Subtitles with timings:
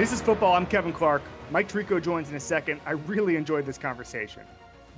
[0.00, 0.54] This is football.
[0.54, 1.20] I'm Kevin Clark.
[1.50, 2.80] Mike Tirico joins in a second.
[2.86, 4.44] I really enjoyed this conversation.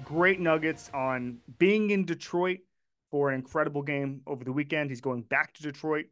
[0.04, 2.60] Great nuggets on being in Detroit
[3.10, 4.90] for an incredible game over the weekend.
[4.90, 6.04] He's going back to Detroit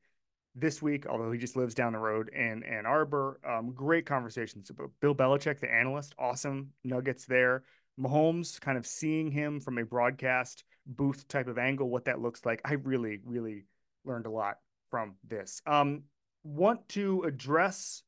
[0.56, 3.38] this week, although he just lives down the road in Ann Arbor.
[3.48, 6.16] Um, great conversations about Bill Belichick, the analyst.
[6.18, 7.62] Awesome nuggets there.
[7.96, 12.44] Mahomes, kind of seeing him from a broadcast booth type of angle, what that looks
[12.44, 12.60] like.
[12.64, 13.66] I really, really
[14.04, 14.56] learned a lot
[14.90, 15.62] from this.
[15.64, 16.02] Um,
[16.42, 18.02] want to address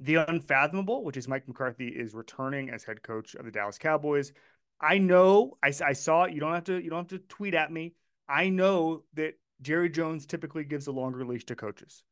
[0.00, 4.32] the unfathomable, which is Mike McCarthy is returning as head coach of the Dallas Cowboys.
[4.80, 6.34] I know I, I saw it.
[6.34, 7.94] You don't have to you don't have to tweet at me.
[8.28, 12.02] I know that Jerry Jones typically gives a longer leash to coaches.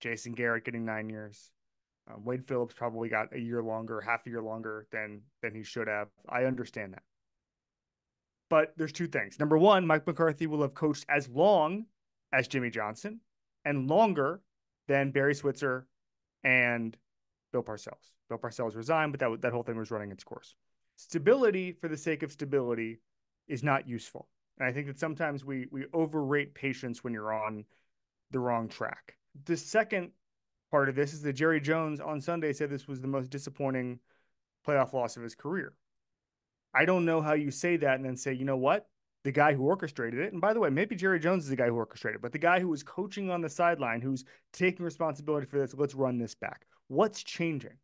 [0.00, 1.50] Jason Garrett getting nine years.
[2.08, 5.64] Um, Wade Phillips probably got a year longer, half a year longer than than he
[5.64, 6.08] should have.
[6.28, 7.02] I understand that.
[8.48, 9.38] But there's two things.
[9.38, 11.86] Number one, Mike McCarthy will have coached as long
[12.32, 13.20] as Jimmy Johnson
[13.64, 14.40] and longer
[14.86, 15.86] than Barry Switzer
[16.44, 16.96] and
[17.52, 18.12] Bill Parcells.
[18.28, 20.54] Bill Parcells resigned, but that that whole thing was running its course.
[20.96, 23.00] Stability for the sake of stability
[23.46, 27.64] is not useful, and I think that sometimes we we overrate patience when you're on
[28.30, 29.16] the wrong track.
[29.44, 30.10] The second
[30.70, 34.00] part of this is that Jerry Jones on Sunday said this was the most disappointing
[34.66, 35.72] playoff loss of his career.
[36.74, 38.86] I don't know how you say that and then say, you know what?
[39.24, 41.68] The guy who orchestrated it, and by the way, maybe Jerry Jones is the guy
[41.68, 45.46] who orchestrated, it, but the guy who was coaching on the sideline, who's taking responsibility
[45.46, 47.76] for this, let's run this back what's changing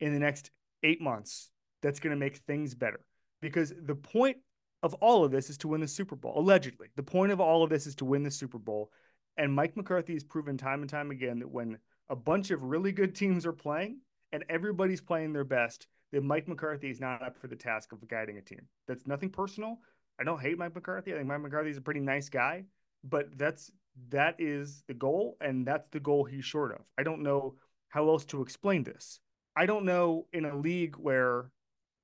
[0.00, 0.50] in the next
[0.82, 1.50] eight months
[1.82, 3.00] that's going to make things better?
[3.40, 4.38] Because the point
[4.82, 6.88] of all of this is to win the Super Bowl, allegedly.
[6.96, 8.90] The point of all of this is to win the Super Bowl.
[9.36, 11.78] And Mike McCarthy has proven time and time again that when
[12.10, 13.98] a bunch of really good teams are playing
[14.32, 18.06] and everybody's playing their best, that Mike McCarthy is not up for the task of
[18.08, 18.60] guiding a team.
[18.86, 19.78] That's nothing personal.
[20.20, 21.12] I don't hate Mike McCarthy.
[21.12, 22.64] I think Mike McCarthy is a pretty nice guy,
[23.02, 23.72] but that's
[24.10, 26.80] that is the goal, and that's the goal he's short of.
[26.98, 27.54] I don't know
[27.94, 29.20] how else to explain this.
[29.54, 31.52] I don't know in a league where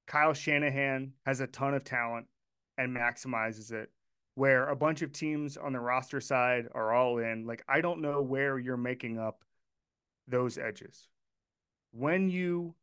[0.06, 2.26] Kyle Shanahan has a ton of talent
[2.78, 3.90] and maximizes it,
[4.36, 7.44] where a bunch of teams on the roster side are all in.
[7.44, 9.42] Like, I don't know where you're making up
[10.28, 11.08] those edges.
[11.90, 12.76] When you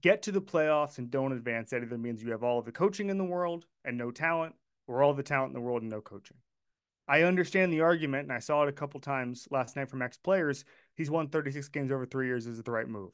[0.00, 2.70] get to the playoffs and don't advance, that either means you have all of the
[2.70, 4.54] coaching in the world and no talent,
[4.86, 6.36] or all the talent in the world and no coaching.
[7.08, 10.16] I understand the argument, and I saw it a couple times last night from ex
[10.16, 10.64] players.
[10.96, 12.46] He's won 36 games over three years.
[12.46, 13.12] Is it the right move?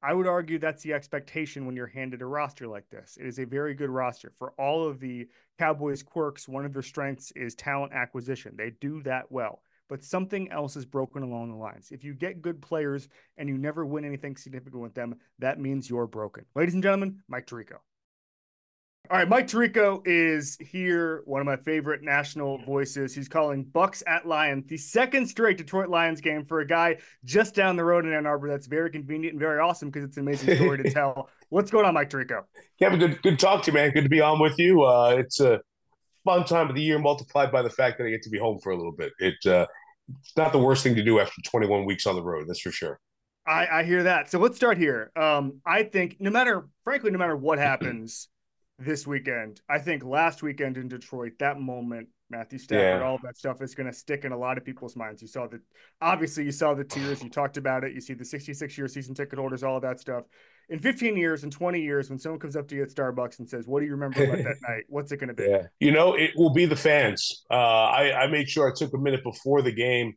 [0.00, 3.18] I would argue that's the expectation when you're handed a roster like this.
[3.20, 4.32] It is a very good roster.
[4.38, 5.28] For all of the
[5.58, 8.54] Cowboys' quirks, one of their strengths is talent acquisition.
[8.56, 9.62] They do that well.
[9.88, 11.90] But something else is broken along the lines.
[11.90, 15.90] If you get good players and you never win anything significant with them, that means
[15.90, 16.44] you're broken.
[16.54, 17.78] Ladies and gentlemen, Mike Tirico.
[19.10, 23.14] All right, Mike Tirico is here, one of my favorite national voices.
[23.14, 27.54] He's calling Bucks at Lions, the second straight Detroit Lions game for a guy just
[27.54, 28.48] down the road in Ann Arbor.
[28.48, 31.30] That's very convenient and very awesome because it's an amazing story to tell.
[31.48, 32.44] What's going on, Mike Tirico?
[32.78, 33.92] Kevin, good good talk to you, man.
[33.92, 34.82] Good to be on with you.
[34.82, 35.62] Uh, it's a
[36.26, 38.58] fun time of the year, multiplied by the fact that I get to be home
[38.62, 39.12] for a little bit.
[39.20, 39.66] It uh,
[40.20, 42.46] it's not the worst thing to do after 21 weeks on the road.
[42.46, 43.00] That's for sure.
[43.46, 44.30] I, I hear that.
[44.30, 45.10] So let's start here.
[45.16, 48.28] Um, I think no matter, frankly, no matter what happens
[48.78, 49.60] this weekend.
[49.68, 53.06] I think last weekend in Detroit, that moment, Matthew Stafford, yeah.
[53.06, 55.20] all that stuff is going to stick in a lot of people's minds.
[55.22, 55.60] You saw the,
[56.00, 57.22] obviously, you saw the tears.
[57.22, 57.92] You talked about it.
[57.92, 60.24] You see the 66 year season ticket holders, all of that stuff.
[60.68, 63.48] In 15 years and 20 years, when someone comes up to you at Starbucks and
[63.48, 65.44] says, "What do you remember about that night?" What's it going to be?
[65.44, 67.44] Yeah, you know, it will be the fans.
[67.50, 70.12] Uh, I, I made sure I took a minute before the game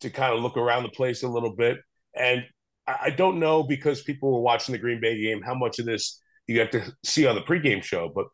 [0.00, 1.76] to kind of look around the place a little bit,
[2.14, 2.44] and
[2.86, 5.84] I, I don't know because people were watching the Green Bay game how much of
[5.84, 8.10] this you have to see on the pregame show.
[8.14, 8.26] But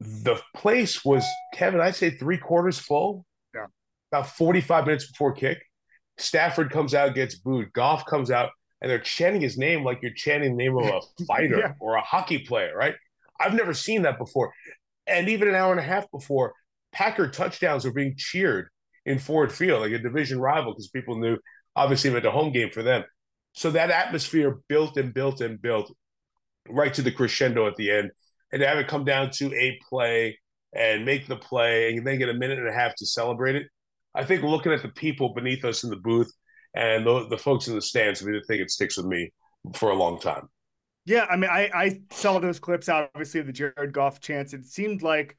[0.00, 3.24] the place was Kevin, I'd say three quarters full.
[3.54, 3.66] Yeah.
[4.12, 5.58] About 45 minutes before kick.
[6.18, 7.72] Stafford comes out, gets booed.
[7.72, 8.50] Goff comes out,
[8.80, 11.72] and they're chanting his name like you're chanting the name of a fighter yeah.
[11.80, 12.94] or a hockey player, right?
[13.38, 14.52] I've never seen that before.
[15.06, 16.54] And even an hour and a half before,
[16.92, 18.68] Packer touchdowns were being cheered
[19.04, 21.36] in Ford Field, like a division rival, because people knew
[21.74, 23.04] obviously it meant a home game for them.
[23.52, 25.94] So that atmosphere built and built and built
[26.68, 28.10] right to the crescendo at the end,
[28.52, 30.38] and to have it come down to a play
[30.74, 33.66] and make the play, and then get a minute and a half to celebrate it.
[34.14, 36.30] I think looking at the people beneath us in the booth
[36.74, 39.32] and the, the folks in the stands, I mean, I think it sticks with me
[39.74, 40.48] for a long time.
[41.04, 44.52] Yeah, I mean, I, I saw those clips, obviously, of the Jared Goff chance.
[44.52, 45.36] It seemed like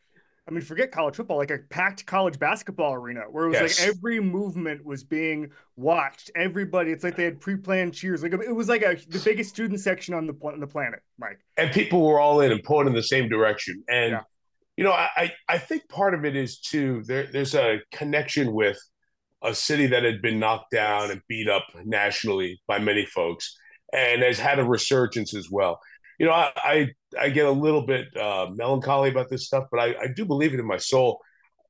[0.47, 3.79] I mean, forget college football, like a packed college basketball arena where it was yes.
[3.79, 6.31] like every movement was being watched.
[6.35, 8.23] Everybody, it's like they had pre-planned cheers.
[8.23, 11.39] Like it was like a the biggest student section on the on the planet, Mike.
[11.57, 13.83] And people were all in and pulling in the same direction.
[13.89, 14.21] And yeah.
[14.77, 17.27] you know, I I think part of it is too there.
[17.31, 18.79] There's a connection with
[19.43, 23.55] a city that had been knocked down and beat up nationally by many folks.
[23.93, 25.79] and has had a resurgence as well.
[26.19, 26.87] You know, I I,
[27.19, 30.53] I get a little bit uh, melancholy about this stuff, but I, I do believe
[30.53, 31.21] it in my soul.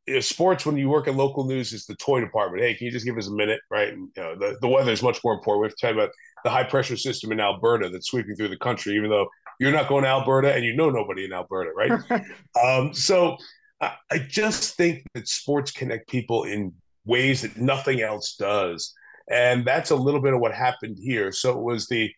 [0.08, 2.64] You know, sports, when you work in local news, is the toy department.
[2.64, 3.90] Hey, can you just give us a minute, right?
[3.90, 5.62] And, you know, the, the weather is much more important.
[5.62, 6.12] We have to talk about
[6.44, 9.28] the high pressure system in Alberta that's sweeping through the country, even though
[9.60, 12.24] you're not going to Alberta and you know nobody in Alberta, right?
[12.64, 13.38] um, so
[13.82, 16.74] I, I just think that sports connect people in
[17.06, 18.94] ways that nothing else does.
[19.30, 21.32] And that's a little bit of what happened here.
[21.32, 22.12] So it was the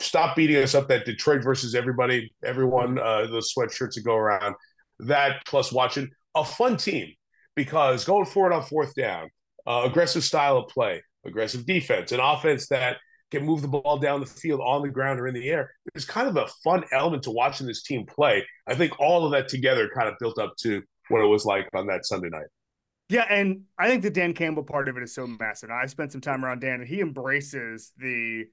[0.00, 4.54] stop beating us up that Detroit versus everybody, everyone, uh, those sweatshirts that go around.
[5.00, 7.12] That plus watching a fun team
[7.56, 9.28] because going forward on fourth down,
[9.66, 12.98] uh, aggressive style of play, aggressive defense, an offense that
[13.30, 15.70] can move the ball down the field on the ground or in the air.
[15.92, 18.44] There's kind of a fun element to watching this team play.
[18.66, 21.68] I think all of that together kind of built up to what it was like
[21.74, 22.46] on that Sunday night.
[23.08, 25.70] Yeah, and I think the Dan Campbell part of it is so massive.
[25.70, 28.46] I spent some time around Dan, and he embraces the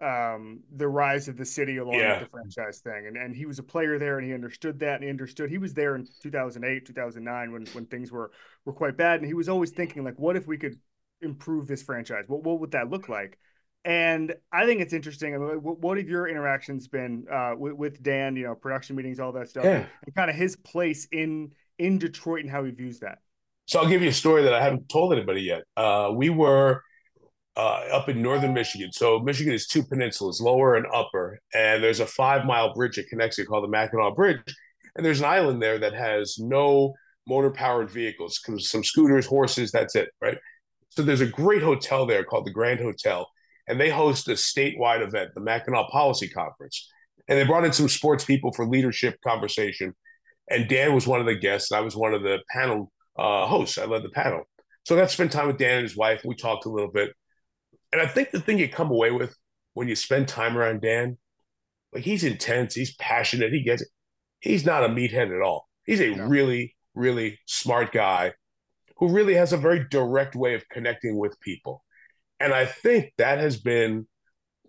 [0.00, 2.20] um the rise of the city along yeah.
[2.20, 4.96] with the franchise thing and and he was a player there and he understood that
[4.96, 8.30] and he understood he was there in 2008 2009 when when things were
[8.64, 10.78] were quite bad and he was always thinking like what if we could
[11.20, 13.38] improve this franchise what what would that look like
[13.84, 15.34] and I think it's interesting.
[15.34, 18.36] I mean, what have your interactions been uh, with, with, Dan?
[18.36, 19.76] You know, production meetings, all that stuff, yeah.
[19.76, 23.18] and, and kind of his place in in Detroit and how he views that.
[23.66, 25.62] So I'll give you a story that I haven't told anybody yet.
[25.76, 26.82] Uh, we were
[27.58, 28.92] uh, up in northern Michigan.
[28.92, 33.08] So Michigan is two peninsulas, lower and upper, and there's a five mile bridge that
[33.08, 34.38] connects it called the Mackinac Bridge,
[34.96, 36.94] and there's an island there that has no
[37.26, 39.70] motor powered vehicles, some scooters, horses.
[39.70, 40.38] That's it, right?
[40.90, 43.28] So there's a great hotel there called the Grand Hotel
[43.68, 46.90] and they host a statewide event, the Mackinac Policy Conference.
[47.28, 49.94] And they brought in some sports people for leadership conversation.
[50.50, 51.70] And Dan was one of the guests.
[51.70, 53.76] and I was one of the panel uh, hosts.
[53.76, 54.44] I led the panel.
[54.84, 56.22] So I got to spend time with Dan and his wife.
[56.24, 57.12] We talked a little bit.
[57.92, 59.36] And I think the thing you come away with
[59.74, 61.18] when you spend time around Dan,
[61.92, 63.88] like he's intense, he's passionate, he gets it.
[64.40, 65.68] He's not a meathead at all.
[65.84, 66.26] He's a no.
[66.26, 68.32] really, really smart guy
[68.96, 71.84] who really has a very direct way of connecting with people.
[72.40, 74.06] And I think that has been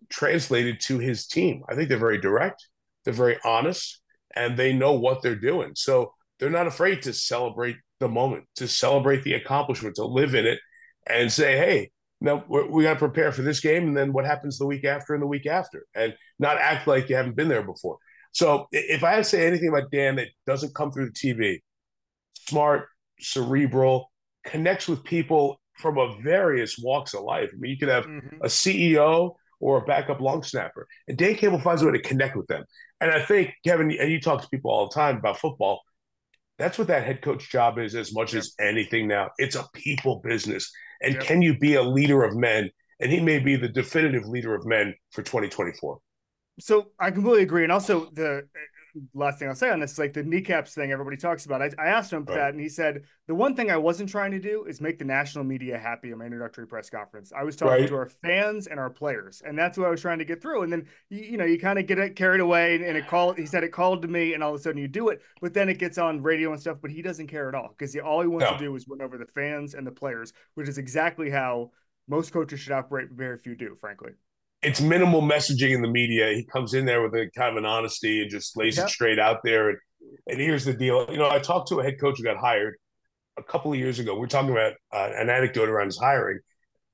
[0.10, 1.64] translated to his team.
[1.70, 2.68] I think they're very direct,
[3.04, 4.02] they're very honest,
[4.36, 5.72] and they know what they're doing.
[5.76, 10.46] So they're not afraid to celebrate the moment, to celebrate the accomplishment, to live in
[10.46, 10.60] it
[11.08, 14.58] and say, hey, now we got to prepare for this game and then what happens
[14.58, 17.64] the week after and the week after and not act like you haven't been there
[17.64, 17.98] before.
[18.32, 21.62] So if I say anything about Dan that doesn't come through the TV,
[22.48, 22.88] smart,
[23.20, 24.12] cerebral,
[24.46, 27.50] connects with people from a various walks of life.
[27.54, 28.42] I mean, you could have mm-hmm.
[28.42, 32.36] a CEO or a backup long snapper, and Dan Campbell finds a way to connect
[32.36, 32.64] with them.
[33.02, 35.82] And I think Kevin, and you talk to people all the time about football.
[36.58, 39.30] That's what that head coach job is, as much as anything now.
[39.38, 40.70] It's a people business,
[41.02, 41.24] and yep.
[41.24, 42.70] can you be a leader of men?
[43.00, 46.00] And he may be the definitive leader of men for 2024.
[46.60, 48.48] So I completely agree, and also the
[49.14, 51.62] last thing I'll say on this, like the kneecaps thing everybody talks about.
[51.62, 52.36] I, I asked him right.
[52.36, 55.06] that, and he said the one thing I wasn't trying to do is make the
[55.06, 57.32] national media happy in my introductory press conference.
[57.36, 57.88] I was talking right.
[57.88, 60.64] to our fans and our players, and that's what I was trying to get through.
[60.64, 63.08] And then you, you know you kind of get it carried away, and, and it
[63.08, 63.38] called.
[63.38, 65.54] He said it called to me, and all of a sudden you do it, but
[65.54, 66.78] then it gets on radio and stuff.
[66.82, 68.54] But he doesn't care at all because all he wants no.
[68.54, 71.72] to do is win over the fans and the players, which is exactly how
[72.08, 73.10] most coaches should operate.
[73.12, 74.12] Very few do, frankly
[74.62, 76.34] it's minimal messaging in the media.
[76.34, 78.88] He comes in there with a kind of an honesty and just lays yep.
[78.88, 79.70] it straight out there.
[79.70, 79.78] And,
[80.28, 81.06] and here's the deal.
[81.10, 82.76] You know, I talked to a head coach who got hired
[83.38, 84.18] a couple of years ago.
[84.18, 86.40] We are talking about uh, an anecdote around his hiring,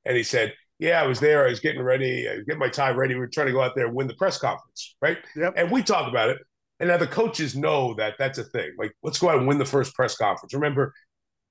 [0.05, 1.45] and he said, "Yeah, I was there.
[1.45, 2.29] I was getting ready.
[2.29, 3.15] I was getting my tie ready.
[3.15, 5.53] We are trying to go out there and win the press conference, right?" Yep.
[5.57, 6.37] And we talk about it.
[6.79, 8.73] And now the coaches know that that's a thing.
[8.77, 10.53] Like, let's go out and win the first press conference.
[10.53, 10.93] Remember,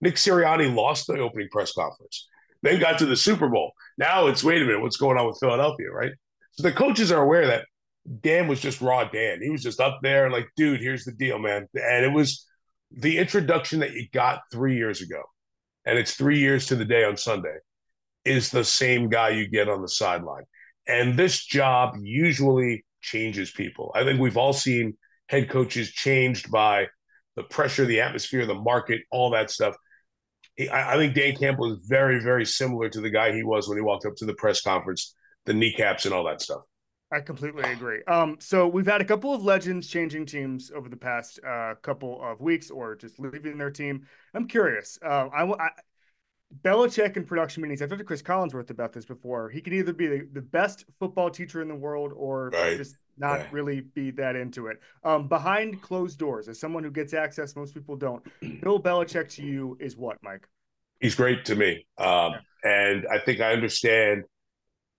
[0.01, 2.29] Nick Sirianni lost the opening press conference
[2.65, 3.73] then got to the Super Bowl.
[3.99, 6.13] Now it's wait a minute, what's going on with Philadelphia, right?
[6.53, 7.67] So the coaches are aware that
[8.21, 9.41] Dan was just raw Dan.
[9.43, 11.67] He was just up there like, dude, here's the deal, man.
[11.75, 12.47] And it was
[12.91, 15.23] the introduction that you got three years ago,
[15.85, 17.57] and it's three years to the day on Sunday,
[18.25, 20.45] is the same guy you get on the sideline.
[20.87, 23.91] And this job usually changes people.
[23.95, 24.97] I think we've all seen
[25.29, 26.89] head coaches changed by
[27.37, 29.75] the pressure, the atmosphere, the market, all that stuff.
[30.59, 33.79] I, I think Dan Campbell is very, very similar to the guy he was when
[33.79, 35.15] he walked up to the press conference,
[35.47, 36.63] the kneecaps and all that stuff.
[37.13, 38.03] I completely agree.
[38.09, 42.21] Um, so we've had a couple of legends changing teams over the past uh, couple
[42.23, 44.07] of weeks, or just leaving their team.
[44.35, 44.99] I'm curious.
[45.05, 45.69] Uh, I, I
[46.63, 47.83] Belichick in production meetings.
[47.83, 49.51] I've talked to Chris Collinsworth about this before.
[49.51, 52.77] He can either be the, the best football teacher in the world, or right.
[52.77, 53.47] just not yeah.
[53.51, 54.81] really be that into it.
[55.05, 58.23] Um, behind closed doors, as someone who gets access, most people don't.
[58.63, 60.47] Bill Belichick to you is what, Mike?
[61.01, 62.39] He's great to me, um, yeah.
[62.65, 64.25] and I think I understand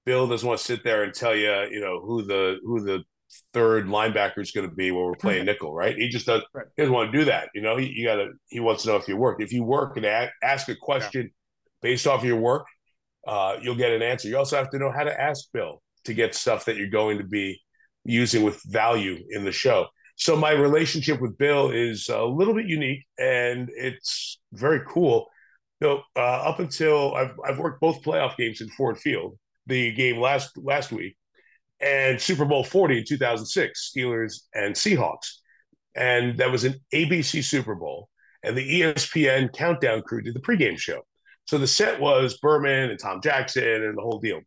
[0.06, 3.04] Bill doesn't want to sit there and tell you, you know, who the who the
[3.54, 5.96] third linebacker is going to be when we're playing nickel, right?
[5.96, 6.44] He just does.
[6.54, 6.66] Right.
[6.76, 7.50] He doesn't want to do that.
[7.56, 8.32] You know, he, you got to.
[8.50, 9.42] He wants to know if you work.
[9.42, 10.06] If you work and
[10.44, 11.32] ask a question.
[11.82, 12.66] Based off of your work,
[13.28, 14.28] uh, you'll get an answer.
[14.28, 17.18] You also have to know how to ask Bill to get stuff that you're going
[17.18, 17.60] to be
[18.04, 19.88] using with value in the show.
[20.18, 25.28] So my relationship with Bill is a little bit unique, and it's very cool.
[25.84, 30.22] So uh, up until I've I've worked both playoff games in Ford Field, the game
[30.22, 31.18] last last week,
[31.82, 35.40] and Super Bowl 40 in 2006, Steelers and Seahawks.
[35.96, 38.10] And that was an ABC Super Bowl.
[38.44, 41.02] And the ESPN countdown crew did the pregame show.
[41.46, 44.42] So the set was Berman and Tom Jackson and the whole deal.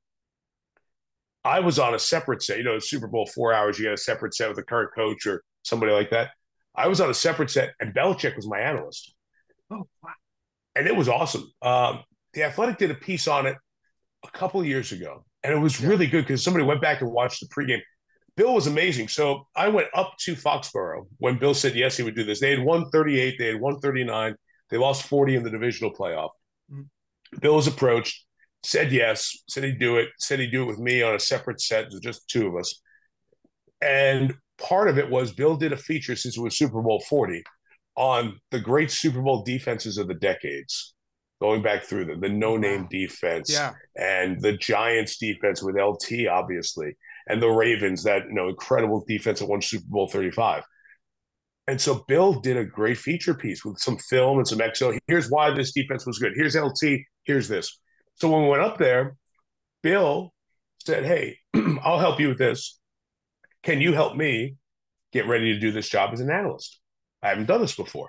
[1.45, 2.59] I was on a separate set.
[2.59, 5.27] You know, Super Bowl four hours, you get a separate set with a current coach
[5.27, 6.31] or somebody like that.
[6.75, 9.15] I was on a separate set, and Belichick was my analyst.
[9.71, 10.13] Oh, wow.
[10.77, 11.51] And it was awesome.
[11.61, 13.57] Um, the Athletic did a piece on it
[14.25, 17.41] a couple years ago, and it was really good because somebody went back and watched
[17.41, 17.81] the pregame.
[18.37, 19.09] Bill was amazing.
[19.09, 22.39] So I went up to Foxborough when Bill said yes, he would do this.
[22.39, 24.37] They had 138, they had 139,
[24.71, 26.31] they lost 40 in the divisional playoff.
[27.41, 28.25] Bill was approached,
[28.63, 31.61] said yes, said he'd do it, said he'd do it with me on a separate
[31.61, 32.81] set, just two of us.
[33.81, 37.43] And part of it was Bill did a feature since it was Super Bowl 40
[37.97, 40.95] on the great Super Bowl defenses of the decades
[41.41, 42.89] going back through them, the no name wow.
[42.91, 43.73] defense yeah.
[43.97, 46.97] and the Giants defense with LT, obviously,
[47.29, 50.65] and the Ravens, that you know, incredible defense that won Super Bowl 35.
[51.69, 54.99] And so Bill did a great feature piece with some film and some XO.
[55.07, 56.33] Here's why this defense was good.
[56.35, 57.01] Here's LT.
[57.29, 57.79] Here's this.
[58.17, 59.15] So when we went up there,
[59.83, 60.33] Bill
[60.85, 61.37] said, Hey,
[61.85, 62.81] I'll help you with this.
[63.63, 64.57] Can you help me
[65.13, 66.81] get ready to do this job as an analyst?
[67.23, 68.09] I haven't done this before.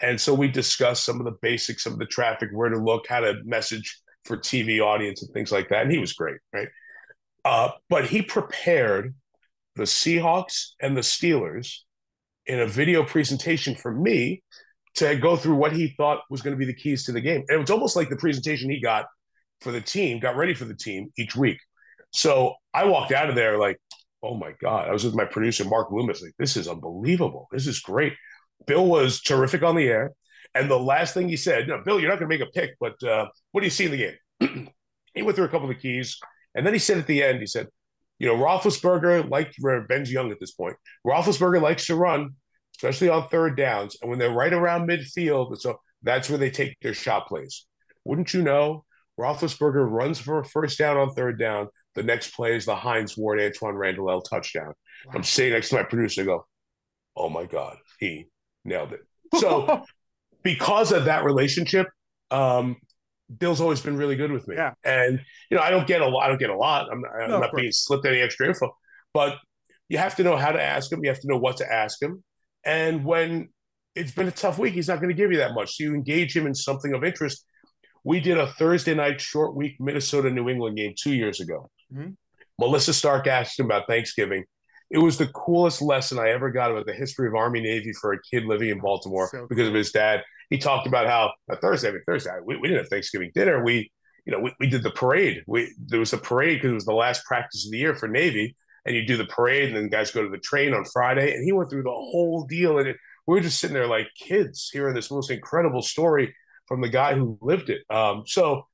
[0.00, 3.20] And so we discussed some of the basics of the traffic, where to look, how
[3.20, 5.82] to message for TV audience and things like that.
[5.82, 6.68] And he was great, right?
[7.44, 9.14] Uh, but he prepared
[9.76, 11.76] the Seahawks and the Steelers
[12.46, 14.42] in a video presentation for me
[14.96, 17.44] to go through what he thought was going to be the keys to the game.
[17.48, 19.06] And it was almost like the presentation he got
[19.60, 21.58] for the team, got ready for the team each week.
[22.10, 23.78] So I walked out of there like,
[24.22, 24.88] oh my God.
[24.88, 27.48] I was with my producer, Mark Loomis, like, this is unbelievable.
[27.50, 28.14] This is great.
[28.66, 30.12] Bill was terrific on the air.
[30.54, 32.76] And the last thing he said, no, Bill, you're not going to make a pick,
[32.78, 34.68] but uh, what do you see in the game?
[35.14, 36.18] he went through a couple of the keys.
[36.54, 37.68] And then he said at the end, he said,
[38.18, 39.54] you know, Roethlisberger, like
[39.88, 42.34] Ben's young at this point, Roethlisberger likes to run,
[42.82, 43.96] especially on third downs.
[44.02, 47.66] And when they're right around midfield, so that's where they take their shot plays.
[48.04, 48.84] Wouldn't you know?
[49.20, 51.68] Roethlisberger runs for a first down on third down.
[51.94, 54.72] The next play is the Hines Ward Antoine Randle El touchdown.
[55.06, 55.12] Wow.
[55.14, 56.22] I'm sitting next to my producer.
[56.22, 56.46] I go,
[57.14, 58.26] oh my God, he
[58.64, 59.00] nailed it.
[59.38, 59.84] So
[60.42, 61.86] because of that relationship,
[62.30, 62.76] um,
[63.38, 64.56] Bill's always been really good with me.
[64.56, 64.72] Yeah.
[64.82, 65.20] And
[65.50, 66.24] you know, I don't get a lot.
[66.24, 66.88] I don't get a lot.
[66.90, 68.74] I'm, I'm no, not being slipped any extra info,
[69.14, 69.36] but
[69.88, 71.04] you have to know how to ask him.
[71.04, 72.24] You have to know what to ask him.
[72.64, 73.48] And when
[73.94, 75.76] it's been a tough week, he's not going to give you that much.
[75.76, 77.44] So you engage him in something of interest.
[78.04, 81.70] We did a Thursday night short week Minnesota New England game two years ago.
[81.92, 82.10] Mm-hmm.
[82.58, 84.44] Melissa Stark asked him about Thanksgiving.
[84.90, 88.12] It was the coolest lesson I ever got about the history of Army Navy for
[88.12, 89.68] a kid living in Baltimore so because cool.
[89.68, 90.22] of his dad.
[90.50, 93.64] He talked about how a Thursday, I mean, Thursday, we, we didn't have Thanksgiving dinner.
[93.64, 93.90] We,
[94.26, 95.42] you know, we, we did the parade.
[95.46, 98.06] We there was a parade because it was the last practice of the year for
[98.06, 98.54] Navy,
[98.84, 101.34] and you do the parade, and then guys go to the train on Friday.
[101.34, 102.96] And he went through the whole deal, and it,
[103.26, 106.34] we were just sitting there like kids hearing this most incredible story
[106.66, 107.82] from the guy who lived it.
[107.90, 108.66] Um, so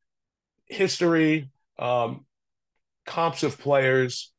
[0.66, 2.24] history, um,
[3.06, 4.32] comps of players,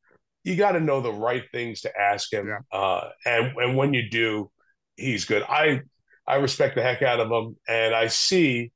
[0.44, 2.48] you got to know the right things to ask him.
[2.48, 2.78] Yeah.
[2.78, 4.50] Uh, and and when you do,
[4.96, 5.42] he's good.
[5.42, 5.82] I
[6.26, 8.72] I respect the heck out of him, and I see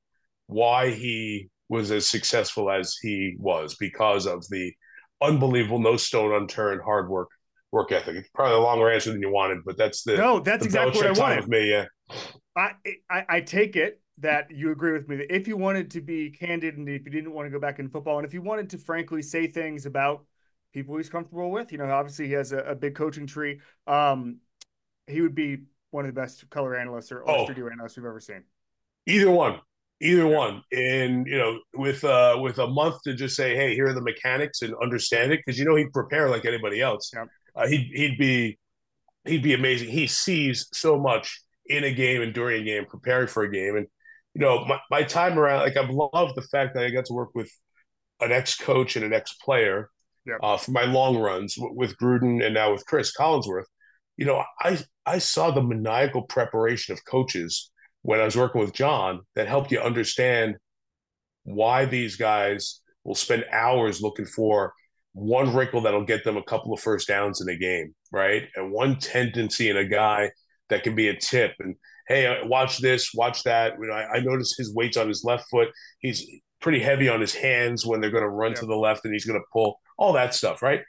[0.47, 4.73] why he was as successful as he was because of the
[5.25, 7.29] unbelievable, no stone unturned hard work
[7.73, 8.17] work ethic.
[8.17, 10.41] It's probably a longer answer than you wanted, but that's the no.
[10.41, 11.41] That's the exactly what I wanted.
[11.41, 11.87] With me, yeah.
[12.57, 12.73] I,
[13.11, 16.31] I I take it that you agree with me that if you wanted to be
[16.31, 18.71] candid and if you didn't want to go back in football and if you wanted
[18.71, 20.25] to frankly say things about
[20.73, 23.61] people he's comfortable with, you know, obviously he has a, a big coaching tree.
[23.87, 24.39] Um,
[25.07, 28.07] he would be one of the best color analysts or, or oh, studio analysts we've
[28.07, 28.43] ever seen.
[29.07, 29.61] Either one,
[30.01, 33.87] either one, and you know, with uh, with a month to just say, hey, here
[33.87, 37.11] are the mechanics and understand it, because you know he'd prepare like anybody else.
[37.15, 37.25] Yeah.
[37.55, 38.59] Uh, he'd he'd be
[39.25, 39.89] he'd be amazing.
[39.89, 43.77] He sees so much in a game and during a game, preparing for a game,
[43.77, 43.87] and
[44.35, 47.13] you know, my, my time around, like I've loved the fact that I got to
[47.13, 47.51] work with
[48.21, 49.91] an ex coach and an ex player
[50.27, 50.37] yeah.
[50.43, 53.67] uh, for my long runs with Gruden and now with Chris Collinsworth.
[54.17, 57.71] You know, I I saw the maniacal preparation of coaches
[58.05, 60.57] when I was working with John that helped you understand
[61.45, 64.75] why these guys will spend hours looking for
[65.15, 68.43] one wrinkle that'll get them a couple of first downs in a game, right?
[68.57, 70.31] And one tendency in a guy
[70.69, 71.53] that can be a tip.
[71.61, 73.73] And hey, uh, watch this, watch that.
[73.81, 75.69] You know, I, I notice his weight's on his left foot.
[76.01, 76.27] He's
[76.61, 78.61] pretty heavy on his hands when they're going to run yeah.
[78.61, 80.83] to the left, and he's going to pull all that stuff, right?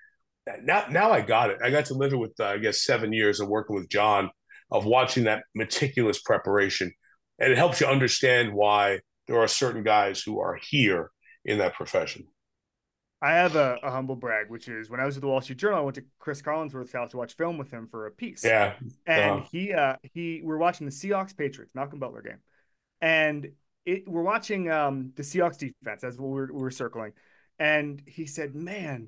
[0.64, 1.60] Now, now I got it.
[1.64, 4.30] I got to live it with, uh, I guess, seven years of working with John,
[4.70, 6.92] of watching that meticulous preparation,
[7.40, 11.12] and it helps you understand why there are certain guys who are here
[11.44, 12.26] in that profession.
[13.22, 15.58] I have a, a, humble brag, which is when I was at the Wall Street
[15.58, 18.44] Journal, I went to Chris Collinsworth's house to watch film with him for a piece.
[18.44, 18.74] Yeah,
[19.08, 19.46] and uh.
[19.52, 22.40] he uh, he we are watching the Seahawks Patriots Malcolm Butler game,
[23.02, 23.52] and
[23.86, 27.14] it, we're watching um, the Seahawks defense as we were, we were circling,
[27.58, 29.08] and he said, "Man,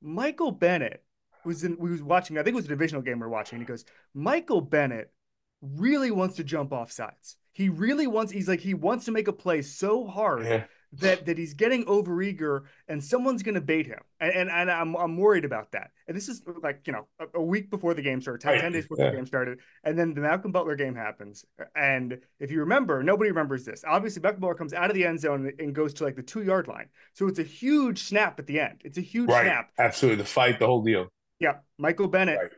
[0.00, 1.04] Michael Bennett
[1.44, 1.76] was in.
[1.78, 2.38] We was watching.
[2.38, 3.56] I think it was a divisional game we are watching.
[3.56, 5.12] And he goes, Michael Bennett
[5.60, 7.36] really wants to jump off sides.
[7.52, 8.32] He really wants.
[8.32, 10.64] He's like he wants to make a play so hard." Yeah.
[11.00, 14.00] that that he's getting overeager and someone's going to bait him.
[14.20, 15.90] And, and, and I'm, I'm worried about that.
[16.06, 18.60] And this is like you know a, a week before the game started 10, right.
[18.60, 19.10] 10 days before yeah.
[19.10, 19.58] the game started.
[19.84, 21.44] And then the malcolm butler game happens.
[21.74, 23.84] And if you remember nobody remembers this.
[23.86, 26.42] Obviously malcolm butler comes out of the end zone and goes to like the two
[26.42, 26.88] yard line.
[27.14, 28.82] So it's a huge snap at the end.
[28.84, 29.44] It's a huge right.
[29.44, 29.70] snap.
[29.78, 30.22] Absolutely.
[30.22, 31.08] The fight the whole deal.
[31.38, 31.56] Yeah.
[31.78, 32.50] Michael bennett right.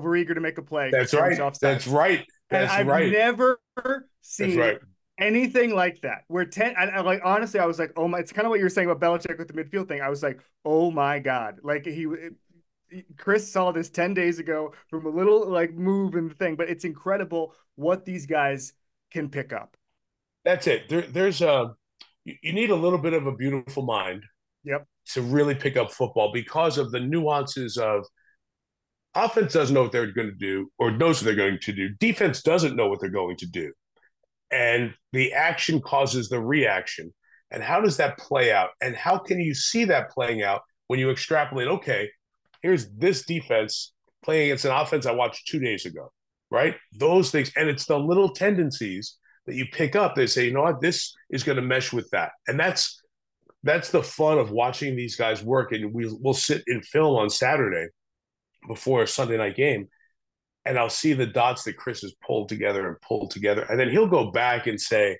[0.00, 1.36] overeager to make a play that's right.
[1.60, 3.10] that's right that's and I've right.
[3.10, 3.60] never
[4.20, 4.78] seen right
[5.18, 6.24] anything like that.
[6.28, 8.58] Where ten, I, I, like honestly, I was like, oh my, it's kind of what
[8.58, 10.00] you were saying about Belichick with the midfield thing.
[10.00, 12.06] I was like, oh my god, like he.
[13.16, 16.68] Chris saw this 10 days ago from a little like move in the thing, but
[16.68, 18.74] it's incredible what these guys
[19.10, 19.78] can pick up.
[20.44, 20.90] That's it.
[20.90, 21.74] There, there's a,
[22.26, 24.24] you need a little bit of a beautiful mind.
[24.64, 24.86] Yep.
[25.14, 28.04] To really pick up football because of the nuances of
[29.14, 31.90] offense doesn't know what they're going to do or knows what they're going to do.
[32.00, 33.72] Defense doesn't know what they're going to do
[34.52, 37.12] and the action causes the reaction.
[37.50, 38.70] And how does that play out?
[38.80, 41.68] And how can you see that playing out when you extrapolate?
[41.68, 42.10] Okay,
[42.62, 46.12] here's this defense playing against an offense I watched two days ago,
[46.50, 46.76] right?
[46.92, 50.14] Those things, and it's the little tendencies that you pick up.
[50.14, 53.00] They say, you know what, this is going to mesh with that, and that's
[53.64, 55.72] that's the fun of watching these guys work.
[55.72, 57.88] And we we'll sit in film on Saturday
[58.66, 59.88] before a Sunday night game,
[60.64, 63.90] and I'll see the dots that Chris has pulled together and pulled together, and then
[63.90, 65.18] he'll go back and say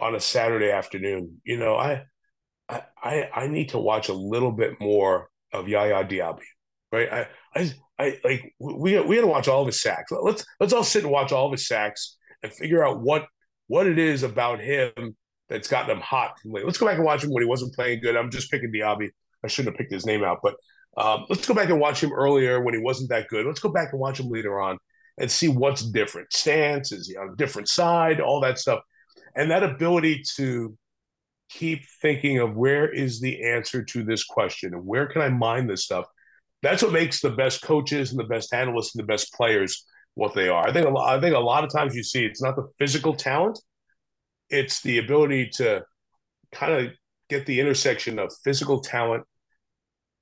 [0.00, 2.04] on a Saturday afternoon, you know, I
[2.68, 6.40] I I need to watch a little bit more of Yaya Diaby,
[6.90, 7.12] right?
[7.12, 10.10] I I I like we we had to watch all of his sacks.
[10.10, 13.26] Let's let's all sit and watch all of his sacks and figure out what
[13.66, 15.16] what it is about him
[15.48, 16.36] that's gotten him hot.
[16.44, 18.16] Let's go back and watch him when he wasn't playing good.
[18.16, 19.10] I'm just picking Diaby.
[19.44, 20.56] I shouldn't have picked his name out, but
[20.96, 23.46] um, let's go back and watch him earlier when he wasn't that good.
[23.46, 24.78] Let's go back and watch him later on
[25.18, 26.32] and see what's different.
[26.32, 28.80] Stance is he on a different side, all that stuff,
[29.34, 30.76] and that ability to
[31.48, 35.66] keep thinking of where is the answer to this question and where can I mine
[35.66, 36.06] this stuff.
[36.62, 40.34] That's what makes the best coaches and the best analysts and the best players what
[40.34, 40.66] they are.
[40.66, 42.68] I think a lot, I think a lot of times you see it's not the
[42.78, 43.58] physical talent,
[44.48, 45.84] it's the ability to
[46.52, 46.92] kind of
[47.28, 49.24] get the intersection of physical talent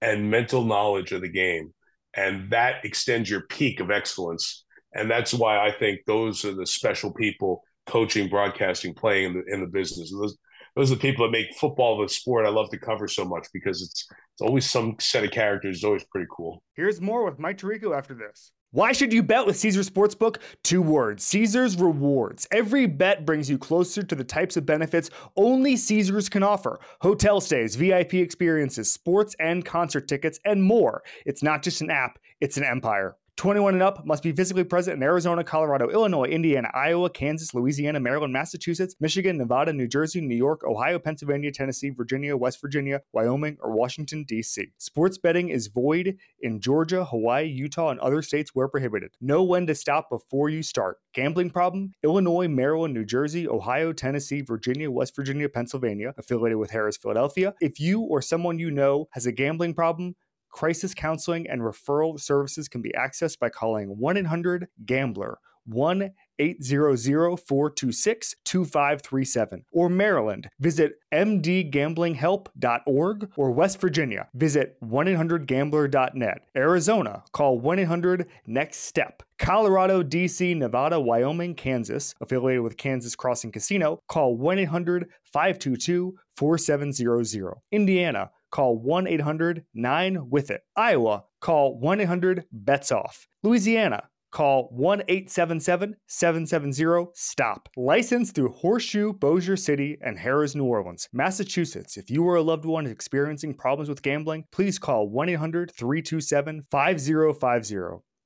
[0.03, 1.73] and mental knowledge of the game.
[2.15, 4.65] And that extends your peak of excellence.
[4.93, 9.55] And that's why I think those are the special people coaching, broadcasting, playing in the
[9.55, 10.13] in the business.
[10.13, 10.37] Those,
[10.77, 13.47] those are the people that make football the sport I love to cover so much
[13.55, 15.77] because it's it's always some set of characters.
[15.77, 16.63] It's always pretty cool.
[16.75, 18.53] Here's more with Mike Tirico after this.
[18.75, 20.39] Why should you bet with Caesars Sportsbook?
[20.65, 22.49] Two words Caesars Rewards.
[22.51, 27.43] Every bet brings you closer to the types of benefits only Caesars can offer hotel
[27.43, 31.03] stays, VIP experiences, sports and concert tickets, and more.
[31.27, 33.17] It's not just an app, it's an empire.
[33.37, 37.99] 21 and up must be physically present in Arizona, Colorado, Illinois, Indiana, Iowa, Kansas, Louisiana,
[37.99, 43.57] Maryland, Massachusetts, Michigan, Nevada, New Jersey, New York, Ohio, Pennsylvania, Tennessee, Virginia, West Virginia, Wyoming,
[43.61, 44.69] or Washington, D.C.
[44.79, 49.13] Sports betting is void in Georgia, Hawaii, Utah, and other states where prohibited.
[49.21, 50.99] Know when to stop before you start.
[51.15, 51.93] Gambling problem?
[52.05, 57.55] Illinois, Maryland, New Jersey, Ohio, Tennessee, Virginia, West Virginia, Pennsylvania, affiliated with Harrah's, Philadelphia.
[57.61, 60.17] If you or someone you know has a gambling problem,
[60.53, 67.37] Crisis counseling and referral services can be accessed by calling 1 800 GAMBLER 1 800
[67.37, 69.65] 426 2537.
[69.73, 73.31] Or Maryland, visit mdgamblinghelp.org.
[73.37, 76.43] Or West Virginia, visit 1 800 gambler.net.
[76.57, 79.23] Arizona, call 1 800 NEXT STEP.
[79.39, 87.55] Colorado, DC, Nevada, Wyoming, Kansas, affiliated with Kansas Crossing Casino, call 1 800 522 4700.
[87.71, 90.61] Indiana, call 1 800 9 with it.
[90.77, 93.27] Iowa, call 1 800 bets off.
[93.43, 97.69] Louisiana, Call 1 877 770 STOP.
[97.77, 101.99] Licensed through Horseshoe, Bossier City, and Harrah's, New Orleans, Massachusetts.
[101.99, 105.71] If you or a loved one is experiencing problems with gambling, please call 1 800
[105.71, 107.77] 327 5050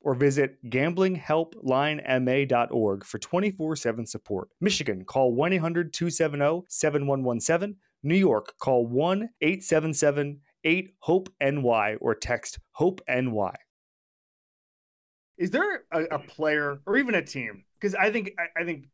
[0.01, 4.51] or visit gamblinghelplinema.org for 24 7 support.
[4.61, 7.79] Michigan, call 1 800 270 7117.
[8.07, 13.53] New York, call 1 877 8 HOPE NY or text HOPE NY.
[15.37, 17.64] Is there a, a player or even a team?
[17.75, 18.87] Because I think I, I think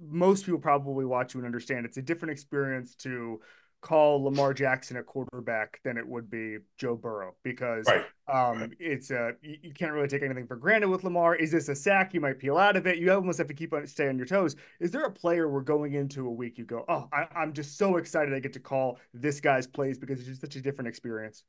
[0.00, 3.40] most people probably watch you and understand it's a different experience to
[3.80, 8.04] call Lamar Jackson a quarterback than it would be Joe Burrow because right.
[8.26, 8.70] Um, right.
[8.78, 11.36] it's a you, you, can't really take anything for granted with Lamar.
[11.36, 12.12] Is this a sack?
[12.12, 12.98] You might peel out of it.
[12.98, 14.56] You almost have to keep on stay on your toes.
[14.80, 17.78] Is there a player we're going into a week you go, oh, I, I'm just
[17.78, 20.88] so excited I get to call this guy's plays because it's just such a different
[20.88, 21.44] experience.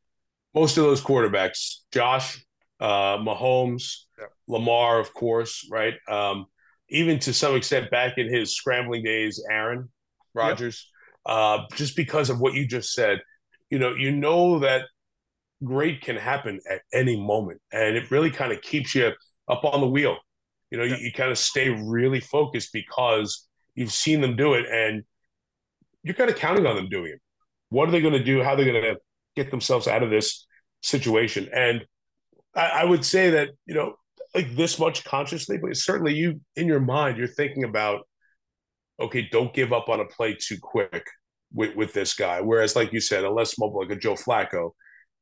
[0.53, 2.45] Most of those quarterbacks, Josh,
[2.79, 4.25] uh, Mahomes, yeah.
[4.47, 5.95] Lamar, of course, right?
[6.07, 6.45] Um,
[6.89, 9.89] even to some extent, back in his scrambling days, Aaron
[10.33, 10.98] Rodgers, yep.
[11.25, 13.19] Uh, just because of what you just said,
[13.69, 14.83] you know, you know that
[15.63, 19.11] great can happen at any moment, and it really kind of keeps you
[19.47, 20.17] up on the wheel.
[20.71, 20.99] You know, yep.
[20.99, 25.03] you, you kind of stay really focused because you've seen them do it, and
[26.03, 27.21] you're kind of counting on them doing it.
[27.69, 28.41] What are they going to do?
[28.43, 28.97] How are they going to
[29.35, 30.47] get themselves out of this
[30.81, 31.49] situation?
[31.53, 31.85] And
[32.55, 33.95] I, I would say that you know
[34.33, 38.07] like this much consciously, but certainly you in your mind you're thinking about
[38.99, 41.05] okay, don't give up on a play too quick
[41.53, 42.41] with, with this guy.
[42.41, 44.71] Whereas, like you said, a less mobile like a Joe Flacco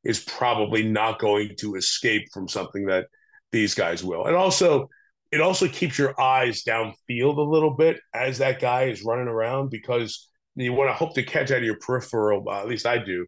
[0.04, 3.08] is probably not going to escape from something that
[3.52, 4.26] these guys will.
[4.26, 4.90] And also,
[5.32, 9.70] it also keeps your eyes downfield a little bit as that guy is running around
[9.70, 12.48] because you want to hope to catch out of your peripheral.
[12.48, 13.26] Uh, at least I do.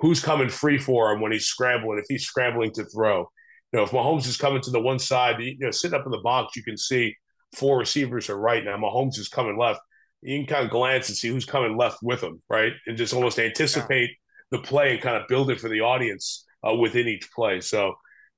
[0.00, 1.98] Who's coming free for him when he's scrambling?
[1.98, 3.30] If he's scrambling to throw,
[3.72, 6.12] you know, if Mahomes is coming to the one side, you know, sitting up in
[6.12, 7.16] the box, you can see
[7.54, 8.76] four receivers are right now.
[8.76, 9.80] Mahomes is coming left.
[10.22, 13.14] You can kind of glance and see who's coming left with them, right, and just
[13.14, 14.58] almost anticipate yeah.
[14.58, 17.60] the play and kind of build it for the audience uh, within each play.
[17.60, 17.94] So,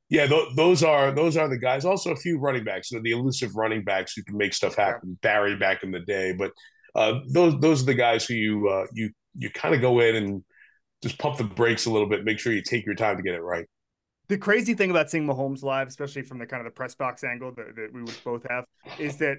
[0.08, 1.84] yeah, th- those are those are the guys.
[1.84, 4.74] Also, a few running backs, you know, the elusive running backs who can make stuff
[4.74, 5.10] happen.
[5.10, 5.16] Yeah.
[5.22, 6.52] Barry back in the day, but
[6.94, 10.16] uh, those those are the guys who you uh, you you kind of go in
[10.16, 10.44] and
[11.02, 13.34] just pump the brakes a little bit, make sure you take your time to get
[13.34, 13.66] it right
[14.30, 17.24] the crazy thing about seeing Mahomes live, especially from the kind of the press box
[17.24, 18.64] angle that, that we would both have,
[18.96, 19.38] is that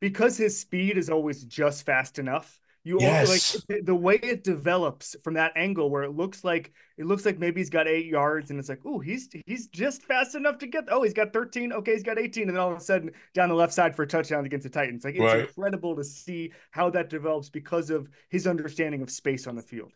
[0.00, 3.60] because his speed is always just fast enough, you yes.
[3.68, 7.38] like the way it develops from that angle where it looks like it looks like
[7.38, 10.66] maybe he's got eight yards and it's like, oh, he's he's just fast enough to
[10.66, 10.84] get.
[10.90, 11.72] Oh, he's got 13.
[11.72, 14.04] Okay, he's got 18, and then all of a sudden down the left side for
[14.04, 15.04] a touchdown against the Titans.
[15.04, 15.40] Like it's right.
[15.40, 19.92] incredible to see how that develops because of his understanding of space on the field.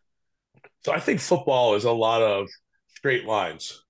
[0.85, 2.49] So I think football is a lot of
[2.89, 3.85] straight lines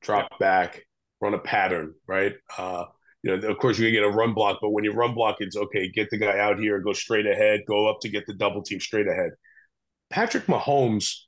[0.00, 0.86] drop back,
[1.20, 2.34] run a pattern, right?
[2.56, 2.84] Uh,
[3.24, 5.56] you know, of course, you get a run block, but when you run block, it's
[5.56, 5.90] okay.
[5.90, 8.80] Get the guy out here, go straight ahead, go up to get the double team
[8.80, 9.30] straight ahead.
[10.10, 11.20] Patrick Mahomes,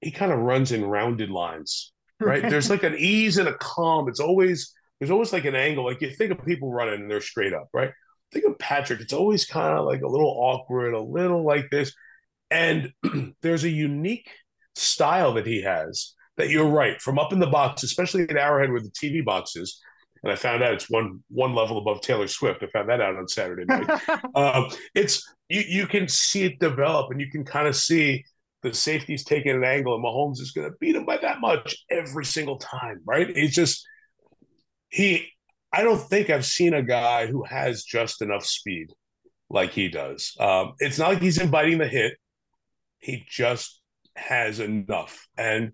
[0.00, 2.42] he kind of runs in rounded lines, right?
[2.50, 4.08] there's like an ease and a calm.
[4.08, 5.84] It's always there's always like an angle.
[5.84, 7.92] Like you think of people running and they're straight up, right?
[8.32, 9.00] Think of Patrick.
[9.00, 11.92] It's always kind of like a little awkward, a little like this.
[12.50, 12.92] And
[13.40, 14.28] there's a unique
[14.74, 18.72] style that he has that you're right from up in the box, especially at Arrowhead
[18.72, 19.80] where the TV box is.
[20.22, 22.62] And I found out it's one one level above Taylor Swift.
[22.62, 23.88] I found that out on Saturday night.
[24.34, 28.24] um, it's you you can see it develop, and you can kind of see
[28.62, 31.76] the safety's taking an angle, and Mahomes is going to beat him by that much
[31.90, 33.28] every single time, right?
[33.30, 33.84] It's just
[34.88, 35.26] he.
[35.72, 38.92] I don't think I've seen a guy who has just enough speed
[39.48, 40.34] like he does.
[40.40, 42.14] Um, it's not like he's inviting the hit;
[42.98, 43.80] he just
[44.16, 45.72] has enough, and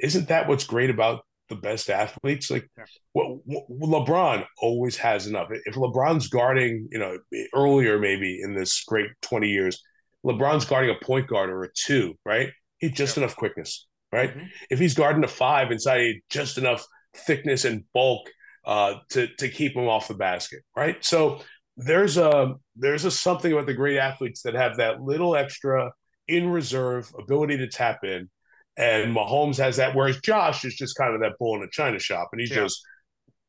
[0.00, 2.50] isn't that what's great about the best athletes?
[2.50, 2.68] Like,
[3.14, 5.48] well, LeBron always has enough.
[5.50, 7.18] If LeBron's guarding, you know,
[7.54, 9.82] earlier maybe in this great twenty years,
[10.24, 12.50] LeBron's guarding a point guard or a two, right?
[12.78, 13.24] He just yeah.
[13.24, 14.30] enough quickness, right?
[14.30, 14.46] Mm-hmm.
[14.70, 18.28] If he's guarding a five inside, just enough thickness and bulk
[18.64, 21.02] uh, to to keep him off the basket, right?
[21.04, 21.40] So
[21.76, 25.92] there's a there's a something about the great athletes that have that little extra
[26.28, 28.28] in reserve ability to tap in
[28.76, 31.98] and Mahomes has that, whereas Josh is just kind of that bull in a china
[31.98, 32.56] shop, and he's yeah.
[32.56, 32.82] just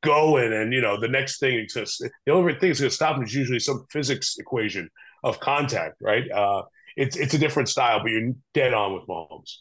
[0.03, 0.53] going.
[0.53, 2.01] And you know, the next thing exists.
[2.25, 4.89] The only thing that's going to stop him is usually some physics equation
[5.23, 6.29] of contact, right?
[6.31, 6.63] Uh,
[6.95, 9.57] it's it's a different style, but you're dead on with Mahomes.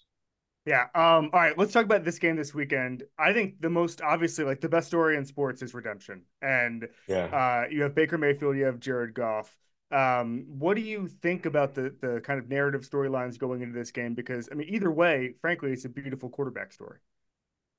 [0.66, 0.86] Yeah.
[0.96, 1.56] Um, all right.
[1.56, 3.04] Let's talk about this game this weekend.
[3.16, 7.26] I think the most obviously, like the best story in sports is redemption, and yeah,
[7.26, 9.54] uh, you have Baker Mayfield, you have Jared Goff.
[9.92, 13.90] Um, what do you think about the the kind of narrative storylines going into this
[13.92, 14.14] game?
[14.14, 16.98] Because I mean, either way, frankly, it's a beautiful quarterback story.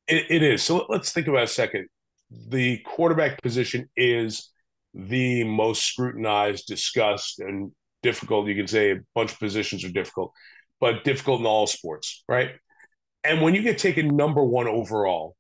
[0.08, 0.64] it, it is.
[0.64, 1.88] So let's think about a second.
[2.32, 4.52] the quarterback position is
[4.94, 7.72] the most scrutinized, discussed, and
[8.04, 8.48] difficult.
[8.48, 10.34] You can say a bunch of positions are difficult,
[10.80, 12.52] but difficult in all sports, right?
[13.24, 15.36] And when you get taken number one overall,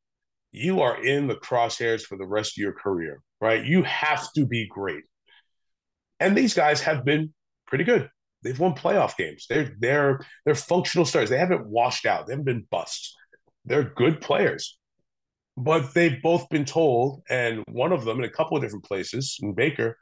[0.51, 3.65] you are in the crosshairs for the rest of your career, right?
[3.65, 5.03] You have to be great.
[6.19, 7.33] And these guys have been
[7.65, 8.09] pretty good.
[8.43, 9.45] They've won playoff games.
[9.49, 11.29] They're they're they're functional stars.
[11.29, 12.27] They haven't washed out.
[12.27, 13.15] They haven't been busts.
[13.65, 14.77] They're good players.
[15.57, 19.37] But they've both been told, and one of them in a couple of different places,
[19.41, 19.97] in Baker,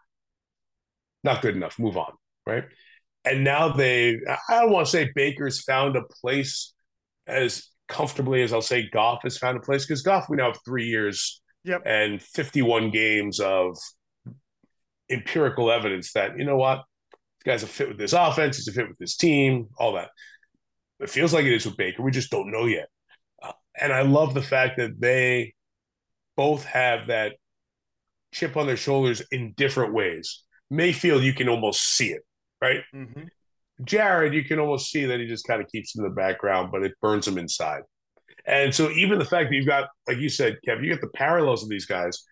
[1.23, 1.79] not good enough.
[1.79, 2.11] Move on,
[2.45, 2.65] right?
[3.23, 6.73] And now they, I don't want to say Baker's found a place
[7.25, 10.59] as comfortably as I'll say Goff has found a place because Goff, we now have
[10.65, 11.81] three years yep.
[11.85, 13.77] and 51 games of
[15.09, 18.71] empirical evidence that, you know what, this guy's a fit with this offense, he's a
[18.71, 20.09] fit with this team, all that.
[20.99, 22.01] It feels like it is with Baker.
[22.01, 22.87] We just don't know yet.
[23.43, 25.53] Uh, and I love the fact that they
[26.37, 27.35] both have that
[28.33, 30.43] chip on their shoulders in different ways.
[30.69, 32.21] Mayfield, you can almost see it,
[32.61, 32.81] right?
[32.93, 33.23] Mm-hmm.
[33.83, 36.83] Jared, you can almost see that he just kind of keeps in the background, but
[36.83, 37.81] it burns him inside.
[38.45, 41.09] And so even the fact that you've got, like you said, Kev, you get the
[41.09, 42.23] parallels of these guys,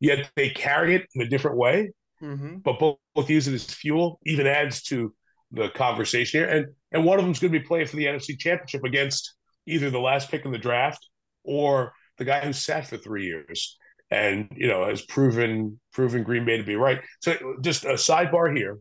[0.00, 2.58] yet they carry it in a different way, mm-hmm.
[2.58, 5.14] but both, both use it as fuel, even adds to
[5.50, 6.48] the conversation here.
[6.48, 9.34] And and one of them's going to be playing for the NFC Championship against
[9.66, 11.06] either the last pick in the draft
[11.44, 13.78] or the guy who sat for three years
[14.10, 17.00] and you know has proven proven Green Bay to be right.
[17.20, 18.78] So just a sidebar here.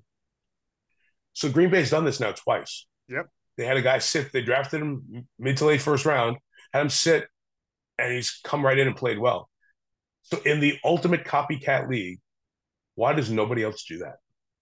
[1.34, 2.88] So Green Bay's done this now twice.
[3.10, 3.28] Yep.
[3.58, 4.32] They had a guy sit.
[4.32, 6.38] They drafted him mid to late first round,
[6.74, 7.28] had him sit,
[7.98, 9.50] and he's come right in and played well.
[10.24, 12.20] So in the ultimate copycat league,
[12.98, 14.16] why does nobody else do that?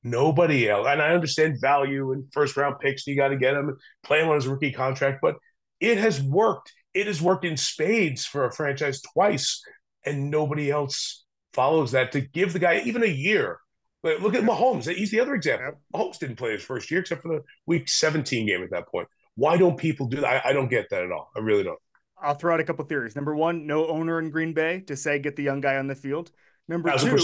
[0.03, 0.85] Nobody else.
[0.87, 3.07] And I understand value and first round picks.
[3.07, 5.37] You got to get him, play him on his rookie contract, but
[5.79, 6.71] it has worked.
[6.93, 9.61] It has worked in spades for a franchise twice,
[10.05, 13.59] and nobody else follows that to give the guy even a year
[14.05, 14.87] but look at Mahomes.
[14.93, 15.81] He's the other example.
[15.91, 19.07] Mahomes didn't play his first year except for the week 17 game at that point.
[19.33, 20.45] Why don't people do that?
[20.45, 21.31] I, I don't get that at all.
[21.35, 21.79] I really don't.
[22.21, 23.15] I'll throw out a couple theories.
[23.15, 25.95] Number one, no owner in Green Bay to say get the young guy on the
[25.95, 26.29] field.
[26.67, 27.17] Number two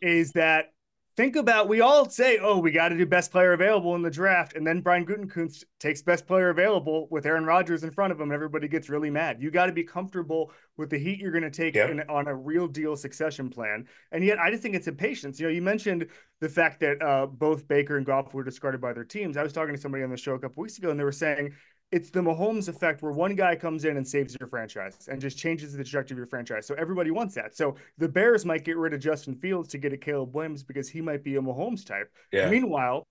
[0.00, 0.72] is that
[1.16, 4.10] think about we all say, oh, we got to do best player available in the
[4.10, 8.20] draft, and then Brian Gutekunst takes best player available with Aaron Rodgers in front of
[8.20, 9.40] him, everybody gets really mad.
[9.40, 11.90] You got to be comfortable with the heat you're going to take yep.
[11.90, 13.86] in, on a real deal succession plan.
[14.12, 15.40] And yet, I just think it's impatience.
[15.40, 16.06] You know, you mentioned
[16.40, 19.36] the fact that uh, both Baker and Goff were discarded by their teams.
[19.36, 21.12] I was talking to somebody on the show a couple weeks ago, and they were
[21.12, 21.54] saying
[21.92, 25.38] it's the Mahomes effect where one guy comes in and saves your franchise and just
[25.38, 26.66] changes the trajectory of your franchise.
[26.66, 27.56] So everybody wants that.
[27.56, 30.88] So the Bears might get rid of Justin Fields to get a Caleb Williams because
[30.88, 32.10] he might be a Mahomes type.
[32.32, 32.50] Yeah.
[32.50, 33.06] Meanwhile,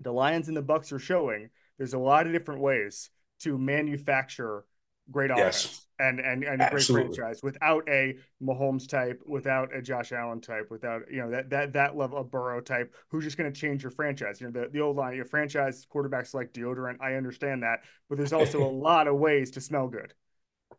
[0.00, 4.64] the Lions and the Bucks are showing there's a lot of different ways to manufacture
[5.10, 5.86] great offense yes.
[5.98, 10.70] and and, and a great franchise without a Mahomes type, without a Josh Allen type,
[10.70, 13.82] without you know that that that level of Burrow type who's just going to change
[13.82, 14.40] your franchise.
[14.40, 16.96] You know the, the old line, your franchise quarterbacks like deodorant.
[17.00, 20.12] I understand that, but there's also a lot of ways to smell good.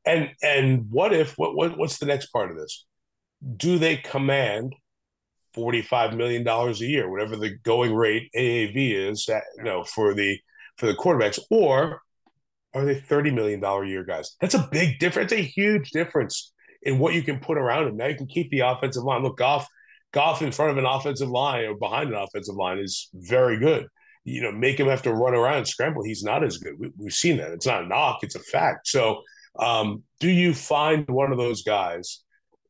[0.05, 2.85] And and what if what, what what's the next part of this?
[3.57, 4.75] Do they command
[5.53, 10.13] forty-five million dollars a year, whatever the going rate AAV is, that, you know, for
[10.13, 10.39] the
[10.77, 12.01] for the quarterbacks, or
[12.73, 14.35] are they $30 million a year guys?
[14.39, 17.97] That's a big difference, a huge difference in what you can put around him.
[17.97, 19.23] Now you can keep the offensive line.
[19.23, 19.67] Look, Goff,
[20.13, 23.87] Goff in front of an offensive line or behind an offensive line is very good.
[24.23, 26.03] You know, make him have to run around and scramble.
[26.03, 26.75] He's not as good.
[26.77, 27.51] We, have seen that.
[27.51, 28.87] It's not a knock, it's a fact.
[28.87, 29.21] So,
[29.57, 32.23] um, do you find one of those guys?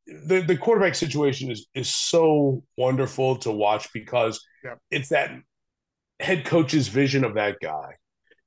[0.07, 4.75] The, the quarterback situation is is so wonderful to watch because yeah.
[4.89, 5.31] it's that
[6.19, 7.95] head coach's vision of that guy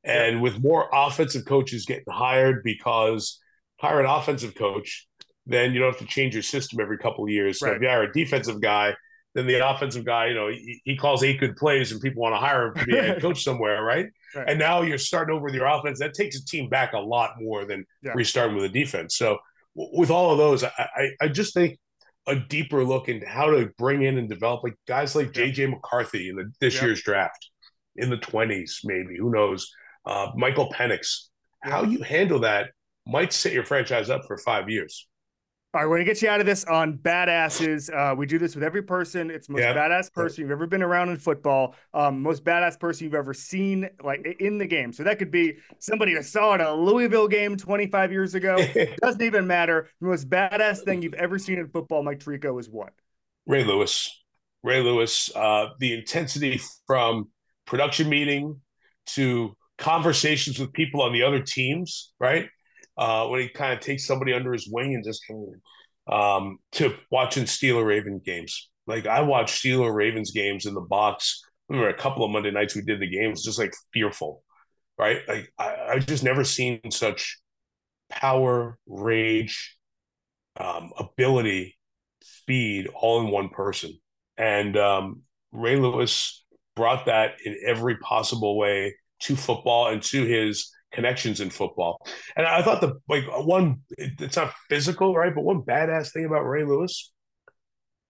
[0.04, 3.40] and with more offensive coaches getting hired because
[3.80, 5.06] hire an offensive coach,
[5.46, 7.58] then you don't have to change your system every couple of years.
[7.58, 7.76] So right.
[7.76, 8.94] if you hire a defensive guy,
[9.34, 12.34] then the offensive guy, you know, he, he calls eight good plays and people want
[12.34, 14.06] to hire him to be a head coach somewhere, right?
[14.34, 14.48] right?
[14.48, 15.98] And now you're starting over with your offense.
[15.98, 18.12] That takes a team back a lot more than yeah.
[18.14, 19.16] restarting with a defense.
[19.16, 19.38] So
[19.74, 21.78] with all of those, I, I, I just think
[22.26, 26.28] a deeper look into how to bring in and develop like guys like JJ McCarthy
[26.28, 26.84] in the, this yeah.
[26.84, 27.50] year's draft
[27.96, 29.70] in the 20s, maybe, who knows?
[30.06, 31.28] Uh, Michael Penix.
[31.60, 32.70] How you handle that
[33.06, 35.06] might set your franchise up for five years.
[35.74, 37.92] All right, we're gonna get you out of this on badasses.
[37.92, 39.28] Uh, we do this with every person.
[39.28, 39.74] It's most yeah.
[39.74, 41.74] badass person you've ever been around in football.
[41.92, 44.92] Um, most badass person you've ever seen, like in the game.
[44.92, 48.56] So that could be somebody that saw at a Louisville game 25 years ago.
[49.02, 49.88] Doesn't even matter.
[50.00, 52.92] The most badass thing you've ever seen in football, Mike Tirico, is what?
[53.44, 54.22] Ray Lewis.
[54.62, 55.28] Ray Lewis.
[55.34, 57.30] Uh, the intensity from
[57.66, 58.60] production meeting
[59.06, 62.48] to conversations with people on the other teams, right?
[62.96, 65.22] Uh, when he kind of takes somebody under his wing and just
[66.10, 68.70] um, to watching Steeler Raven games.
[68.86, 71.42] Like I watched Steeler Ravens games in the box.
[71.68, 74.42] I remember a couple of Monday nights we did the games, just like fearful,
[74.98, 75.20] right?
[75.26, 77.38] Like I, I've just never seen such
[78.10, 79.76] power, rage,
[80.60, 81.76] um, ability,
[82.22, 83.98] speed, all in one person.
[84.36, 86.44] And um, Ray Lewis
[86.76, 92.06] brought that in every possible way to football and to his connections in football.
[92.36, 95.34] And I thought the like one, it's not physical, right?
[95.34, 97.12] But one badass thing about Ray Lewis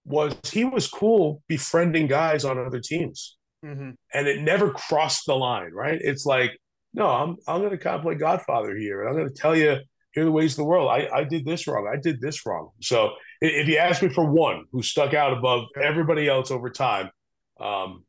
[0.04, 3.90] was he was cool befriending guys on other teams, mm-hmm.
[4.12, 5.98] and it never crossed the line, right?
[6.00, 6.50] It's like,
[6.92, 9.56] no, I'm I'm going to kind of play Godfather here, and I'm going to tell
[9.56, 9.78] you
[10.12, 10.90] here are the ways of the world.
[10.90, 11.90] I I did this wrong.
[11.90, 12.70] I did this wrong.
[12.82, 17.10] So if you ask me for one who stuck out above everybody else over time,
[17.58, 18.04] um,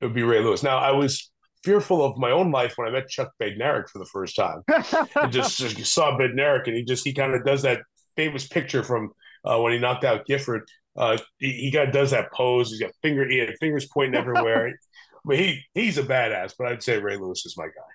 [0.00, 0.62] it would be Ray Lewis.
[0.62, 1.30] Now I was
[1.62, 4.62] fearful of my own life when I met Chuck Bednarik for the first time.
[5.16, 7.80] and just, just saw Bednarik, and he just he kind of does that
[8.16, 9.10] famous picture from
[9.44, 10.62] uh, when he knocked out Gifford.
[10.96, 12.70] Uh, he, he kind of does that pose.
[12.70, 14.72] He's got finger, he had fingers pointing everywhere.
[15.24, 16.54] but he he's a badass.
[16.58, 17.92] But I'd say Ray Lewis is my guy.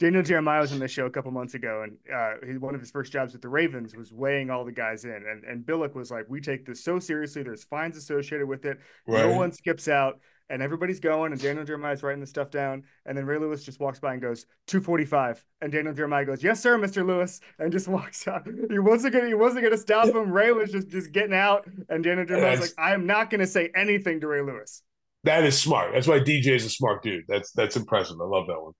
[0.00, 2.80] Daniel Jeremiah was on the show a couple months ago, and uh, he, one of
[2.80, 5.10] his first jobs with the Ravens was weighing all the guys in.
[5.10, 7.42] And, and Billick was like, "We take this so seriously.
[7.42, 8.78] There's fines associated with it.
[9.06, 9.26] Right.
[9.26, 10.18] No one skips out."
[10.50, 13.78] And everybody's going, and Daniel Jeremiah's writing the stuff down, and then Ray Lewis just
[13.80, 15.42] walks by and goes, 245.
[15.62, 17.06] And Daniel Jeremiah goes, Yes, sir, Mr.
[17.06, 18.46] Lewis, and just walks out.
[18.68, 20.30] He wasn't gonna he wasn't gonna stop him.
[20.30, 23.70] Ray was just just getting out, and Daniel Jeremiah's like, I am not gonna say
[23.74, 24.82] anything to Ray Lewis.
[25.24, 25.92] That is smart.
[25.92, 27.24] That's why DJ is a smart dude.
[27.28, 28.20] That's that's impressive.
[28.20, 28.72] I love that one.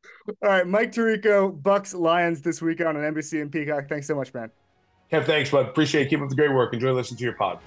[0.42, 3.88] All right, Mike Tirico, Bucs Lions this week on NBC and Peacock.
[3.88, 4.50] Thanks so much, man.
[5.12, 5.68] Kev, thanks, bud.
[5.68, 6.10] Appreciate it.
[6.10, 6.72] Keep up the great work.
[6.72, 7.58] Enjoy listening to your pod.